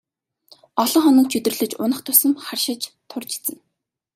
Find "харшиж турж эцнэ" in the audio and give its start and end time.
2.45-3.57